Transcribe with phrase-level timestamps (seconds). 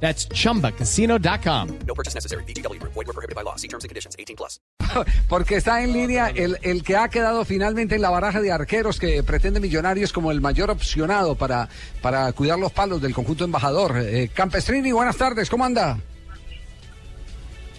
[0.00, 1.68] That's chumbacasino.com.
[1.86, 2.44] No purchase necessary.
[2.44, 2.80] BGW.
[2.82, 3.56] Void were prohibited by law.
[3.56, 4.14] See terms and conditions.
[4.18, 4.60] 18 plus.
[5.28, 8.98] Porque está en línea el, el que ha quedado finalmente en la baraja de arqueros
[8.98, 11.68] que pretende Millonarios como el mayor opcionado para,
[12.02, 13.96] para cuidar los palos del conjunto embajador.
[13.98, 15.98] Eh, Campestrini, buenas tardes, ¿cómo anda?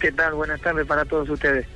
[0.00, 0.34] ¿Qué tal?
[0.34, 1.66] Buenas tardes para todos ustedes.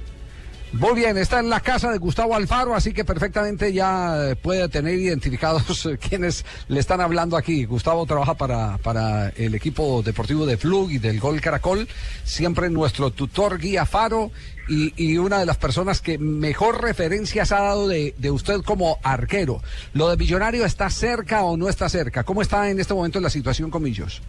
[0.72, 4.70] Muy bien, está en la casa de Gustavo Alfaro, así que perfectamente ya eh, puede
[4.70, 7.66] tener identificados quienes le están hablando aquí.
[7.66, 11.86] Gustavo trabaja para, para el equipo deportivo de Flug y del Gol Caracol,
[12.24, 14.30] siempre nuestro tutor guía Faro
[14.66, 18.98] y, y una de las personas que mejor referencias ha dado de, de usted como
[19.02, 19.60] arquero.
[19.92, 22.24] ¿Lo de Millonario está cerca o no está cerca?
[22.24, 24.22] ¿Cómo está en este momento la situación con Millos?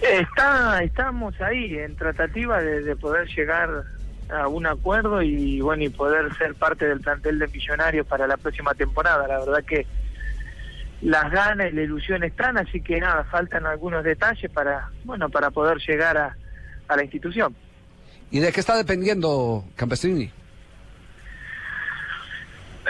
[0.00, 3.84] Está, estamos ahí en tratativa de poder llegar
[4.32, 8.36] a un acuerdo y bueno y poder ser parte del plantel de Millonarios para la
[8.36, 9.26] próxima temporada.
[9.28, 9.86] La verdad que
[11.02, 15.50] las ganas y la ilusión están, así que nada, faltan algunos detalles para bueno para
[15.50, 16.36] poder llegar a,
[16.88, 17.54] a la institución.
[18.30, 20.30] ¿Y de qué está dependiendo Campestrini?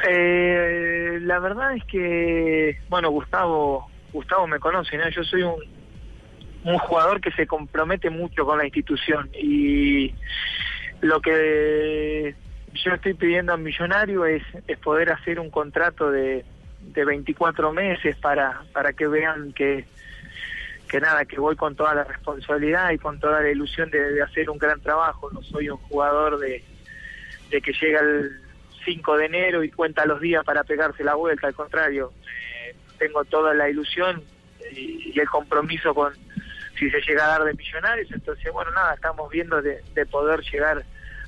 [0.09, 5.09] Eh, la verdad es que, bueno, Gustavo, Gustavo me conoce, ¿no?
[5.11, 5.55] Yo soy un,
[6.65, 10.15] un jugador que se compromete mucho con la institución y
[11.03, 12.35] lo que
[12.75, 16.45] yo estoy pidiendo a Millonario es, es poder hacer un contrato de,
[16.81, 19.85] de 24 meses para, para que vean que,
[20.89, 24.49] que nada, que voy con toda la responsabilidad y con toda la ilusión de, hacer
[24.51, 25.31] un gran trabajo.
[25.33, 26.65] No soy un jugador de,
[27.51, 28.41] de que llega el
[28.85, 32.13] 5 de enero y cuenta los días para pegarse la vuelta, al contrario,
[32.67, 34.23] eh, tengo toda la ilusión
[34.75, 36.13] y, el compromiso con
[36.79, 40.83] si se llega a dar de millonarios, entonces bueno, nada, estamos viendo de poder llegar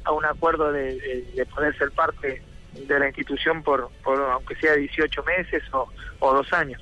[0.04, 2.42] a un acuerdo de, de, de, poder ser parte
[2.74, 5.88] de la institución por, por aunque sea 18 meses o,
[6.20, 6.80] o dos años.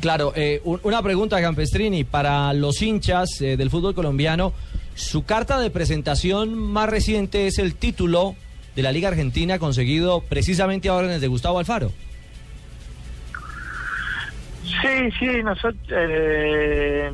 [0.00, 4.52] Claro, eh, una pregunta, Campestrini, para los hinchas eh, del fútbol colombiano,
[4.94, 8.36] su carta de presentación más reciente es el título
[8.76, 11.90] de la Liga Argentina conseguido precisamente a órdenes de Gustavo Alfaro.
[14.62, 17.10] Sí, sí, nosotros, eh,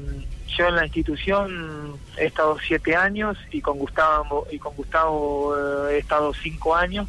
[0.56, 5.54] yo en la institución he estado siete años y con Gustavo y con Gustavo
[5.88, 7.08] eh, he estado cinco años,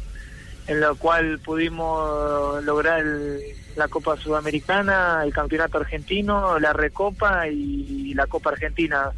[0.66, 3.40] en lo cual pudimos lograr el,
[3.76, 9.10] la Copa Sudamericana, el Campeonato Argentino, la Recopa y la Copa Argentina.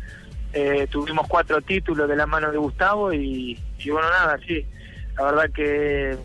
[0.52, 4.64] Eh, tuvimos cuatro títulos de la mano de Gustavo y, y bueno, nada, sí,
[5.16, 6.16] la verdad que,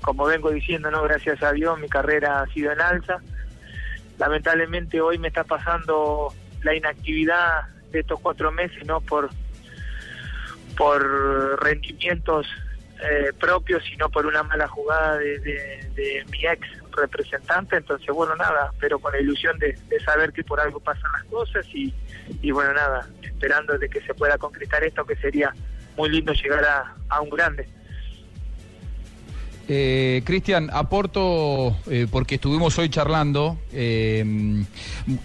[0.00, 3.20] como vengo diciendo, no gracias a Dios, mi carrera ha sido en alza.
[4.18, 6.32] Lamentablemente hoy me está pasando
[6.62, 9.30] la inactividad de estos cuatro meses, no por,
[10.76, 12.46] por rendimientos
[13.00, 17.76] eh, propios, sino por una mala jugada de, mi ex representante.
[17.76, 21.24] Entonces, bueno, nada, pero con la ilusión de, de saber que por algo pasan las
[21.24, 21.94] cosas y,
[22.42, 25.54] y, bueno, nada, esperando de que se pueda concretar esto, que sería
[25.96, 27.68] muy lindo llegar a, a un grande.
[29.70, 34.64] Eh, Cristian, aporto, eh, porque estuvimos hoy charlando, eh,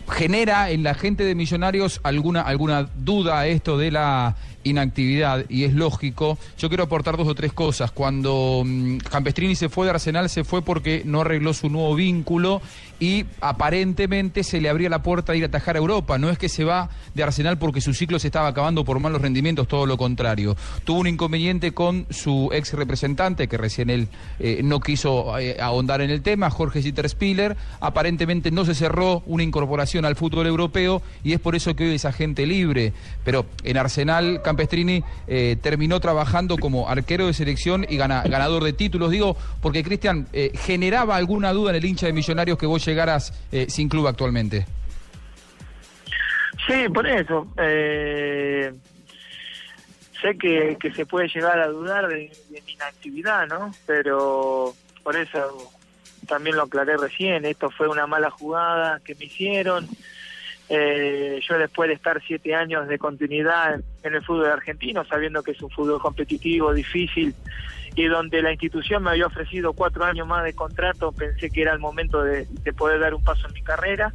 [0.09, 5.73] genera en la gente de Millonarios alguna, alguna duda esto de la inactividad y es
[5.73, 6.37] lógico.
[6.57, 7.91] Yo quiero aportar dos o tres cosas.
[7.91, 12.61] Cuando um, Campestrini se fue de Arsenal se fue porque no arregló su nuevo vínculo
[12.99, 16.17] y aparentemente se le abría la puerta de ir a atajar a Europa.
[16.17, 19.21] No es que se va de Arsenal porque su ciclo se estaba acabando por malos
[19.21, 20.55] rendimientos, todo lo contrario.
[20.85, 24.07] Tuvo un inconveniente con su ex representante, que recién él
[24.39, 27.57] eh, no quiso eh, ahondar en el tema, Jorge Spiller.
[27.79, 31.95] Aparentemente no se cerró una incorporación al fútbol europeo y es por eso que hoy
[31.95, 32.93] es agente libre.
[33.25, 38.73] Pero en Arsenal, Campestrini eh, terminó trabajando como arquero de selección y gana, ganador de
[38.73, 39.09] títulos.
[39.09, 43.33] Digo, porque Cristian, eh, generaba alguna duda en el hincha de Millonarios que vos llegaras
[43.51, 44.65] eh, sin club actualmente.
[46.67, 47.47] Sí, por eso.
[47.57, 48.71] Eh,
[50.21, 53.73] sé que, se puede llegar a dudar de, de, mi inactividad, ¿no?
[53.87, 55.71] Pero por eso
[56.27, 57.43] también lo aclaré recién.
[57.45, 59.87] Esto fue una mala jugada que me hicieron.
[60.69, 65.51] Eh, yo después de estar siete años de continuidad en, el fútbol argentino, sabiendo que
[65.51, 67.35] es un fútbol competitivo, difícil,
[67.95, 71.73] y donde la institución me había ofrecido cuatro años más de contrato, pensé que era
[71.73, 74.13] el momento de, de poder dar un paso en mi carrera.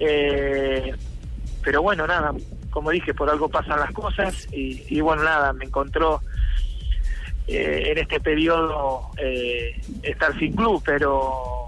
[0.00, 0.94] Eh,
[1.62, 2.32] pero bueno, nada,
[2.70, 6.22] como dije, por algo pasan las cosas y, y bueno, nada, me encontró
[7.46, 11.66] eh, en este periodo eh, estar sin club, pero,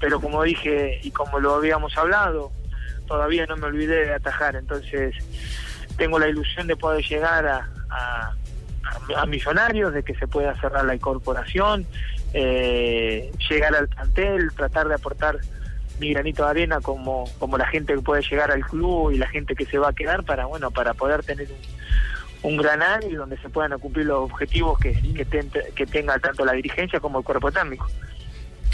[0.00, 2.50] pero como dije y como lo habíamos hablado,
[3.06, 5.14] todavía no me olvidé de atajar, entonces
[5.96, 8.34] tengo la ilusión de poder llegar a, a,
[9.16, 11.86] a Millonarios, de que se pueda cerrar la incorporación,
[12.34, 15.38] eh, llegar al plantel, tratar de aportar
[15.98, 19.28] mi granito de arena como, como la gente que puede llegar al club y la
[19.28, 21.48] gente que se va a quedar para bueno para poder tener
[22.42, 26.18] un, un gran año donde se puedan cumplir los objetivos que, que, ten- que tenga
[26.18, 27.88] tanto la dirigencia como el cuerpo técnico.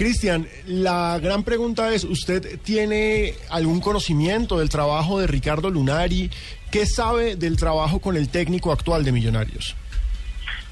[0.03, 6.29] Cristian, la gran pregunta es, ¿usted tiene algún conocimiento del trabajo de Ricardo Lunari?
[6.73, 9.77] ¿Qué sabe del trabajo con el técnico actual de Millonarios?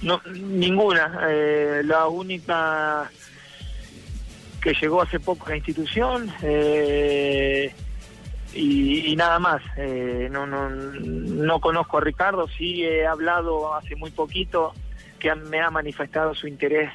[0.02, 1.28] No, ninguna.
[1.28, 3.08] Eh, la única
[4.60, 7.72] que llegó hace poco a la institución eh,
[8.52, 9.62] y, nada más.
[9.76, 14.74] Eh, no, no, no conozco a Ricardo, sí he hablado hace muy poquito
[15.20, 16.90] que me ha manifestado su interés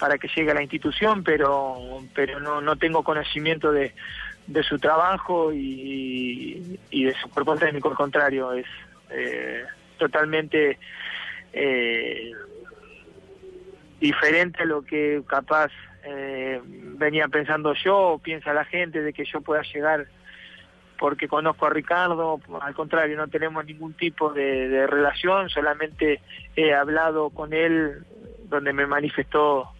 [0.00, 3.92] para que llegue a la institución, pero pero no, no tengo conocimiento de,
[4.46, 8.66] de su trabajo y, y de su cuerpo técnico, al contrario, es
[9.10, 9.64] eh,
[9.98, 10.78] totalmente
[11.52, 12.32] eh,
[14.00, 15.70] diferente a lo que capaz
[16.04, 20.06] eh, venía pensando yo o piensa la gente de que yo pueda llegar
[20.98, 26.20] porque conozco a Ricardo, al contrario, no tenemos ningún tipo de, de relación, solamente
[26.56, 28.04] he hablado con él
[28.50, 29.70] donde me manifestó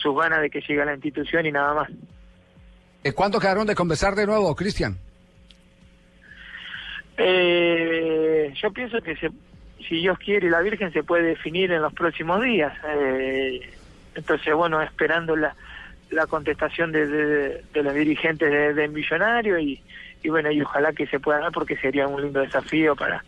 [0.00, 1.90] sus ganas de que llegue a la institución y nada más.
[3.04, 4.96] Eh, ¿Cuándo quedaron de conversar de nuevo, Cristian?
[7.16, 9.30] Eh, yo pienso que se,
[9.88, 12.72] si Dios quiere y la Virgen se puede definir en los próximos días.
[12.86, 13.60] Eh,
[14.14, 15.54] entonces, bueno, esperando la,
[16.10, 19.82] la contestación de, de, de los dirigentes de, de Millonario y,
[20.22, 23.22] y bueno, y ojalá que se pueda dar porque sería un lindo desafío para,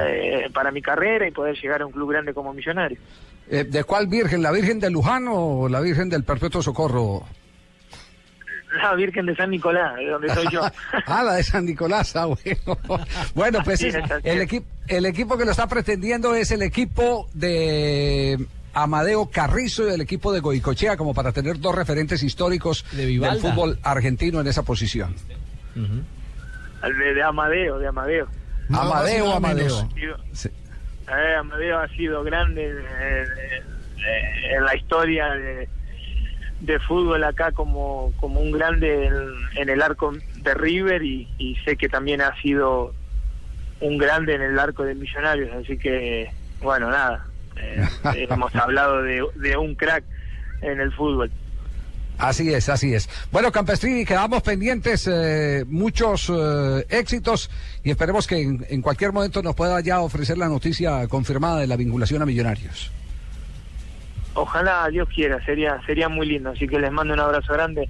[0.00, 2.98] eh, para mi carrera y poder llegar a un club grande como Millonario.
[3.48, 4.42] Eh, ¿De cuál Virgen?
[4.42, 7.24] ¿La Virgen de Luján o la Virgen del Perpetuo Socorro?
[8.82, 10.60] La Virgen de San Nicolás, de donde soy yo.
[11.06, 12.78] ah, la de San Nicolás, ah, bueno.
[13.34, 18.44] Bueno, pues es- el, equipo el equipo que lo está pretendiendo es el equipo de
[18.74, 23.40] Amadeo Carrizo y el equipo de Goicochea, como para tener dos referentes históricos De del
[23.40, 25.14] fútbol argentino en esa posición.
[25.74, 28.28] De, de Amadeo, de Amadeo.
[28.68, 29.88] Amadeo, nada Amadeo.
[30.32, 30.50] Sí.
[31.08, 33.24] Eh, Amadeo ha sido grande eh,
[33.98, 35.68] eh, en la historia de,
[36.60, 39.14] de fútbol acá como, como un grande en,
[39.56, 40.12] en el arco
[40.42, 42.92] de River y, y sé que también ha sido
[43.80, 46.30] un grande en el arco de Millonarios, así que
[46.60, 47.24] bueno, nada,
[47.56, 47.86] eh,
[48.28, 50.04] hemos hablado de, de un crack
[50.62, 51.30] en el fútbol.
[52.18, 53.08] Así es, así es.
[53.30, 57.50] Bueno, Campestrini, quedamos pendientes, eh, muchos eh, éxitos
[57.84, 61.76] y esperemos que en, cualquier momento nos pueda ya ofrecer la noticia confirmada de la
[61.76, 62.90] vinculación a Millonarios.
[64.32, 67.88] Ojalá Dios quiera, sería sería muy lindo, así que les mando un abrazo grande,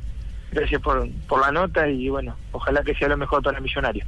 [0.50, 4.06] gracias por, por la nota y bueno, ojalá que sea lo mejor para Millonarios.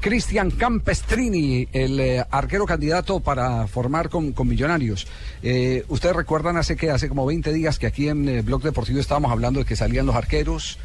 [0.00, 5.08] Cristian Campestrini, el eh, arquero candidato para formar con, con Millonarios.
[5.42, 9.00] Eh, Ustedes recuerdan hace que hace como 20 días que aquí en eh, Blog Deportivo
[9.00, 10.78] estábamos hablando de que salían los arqueros,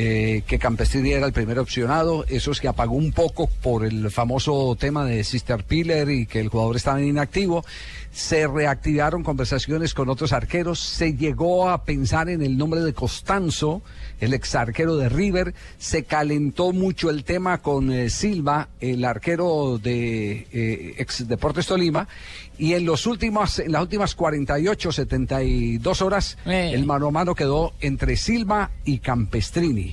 [0.00, 4.12] eh, que Campestrini era el primer opcionado, eso es que apagó un poco por el
[4.12, 7.64] famoso tema de Sister Piller y que el jugador estaba inactivo.
[8.12, 13.82] Se reactivaron conversaciones con otros arqueros, se llegó a pensar en el nombre de Costanzo,
[14.20, 19.78] el ex arquero de River, se calentó mucho el tema con eh, Silva, el arquero
[19.82, 22.06] de eh, ex Deportes Tolima,
[22.56, 26.72] y en los últimos, en las últimas 48, 72 horas, Eh.
[26.74, 29.87] el mano a mano quedó entre Silva y Campestrini.